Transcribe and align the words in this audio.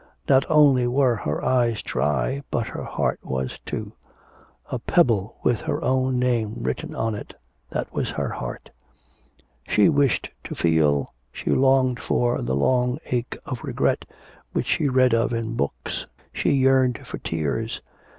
Not 0.27 0.45
only 0.49 0.87
were 0.87 1.15
her 1.15 1.45
eyes 1.45 1.83
dry, 1.83 2.41
but 2.49 2.65
her 2.65 2.83
heart 2.85 3.19
was 3.21 3.59
too. 3.67 3.93
A 4.71 4.79
pebble 4.79 5.37
with 5.43 5.61
her 5.61 5.79
own 5.83 6.17
name 6.17 6.55
written 6.63 6.95
on 6.95 7.13
it, 7.13 7.35
that 7.69 7.93
was 7.93 8.09
her 8.09 8.29
heart. 8.29 8.71
She 9.67 9.89
wished 9.89 10.31
to 10.45 10.55
feel, 10.55 11.13
she 11.31 11.51
longed 11.51 11.99
for 11.99 12.41
the 12.41 12.55
long 12.55 12.97
ache 13.11 13.37
of 13.45 13.63
regret 13.63 14.05
which 14.53 14.65
she 14.65 14.89
read 14.89 15.13
of 15.13 15.33
in 15.33 15.53
books, 15.53 16.07
she 16.33 16.51
yearned 16.53 17.05
for 17.05 17.19
tears. 17.19 17.79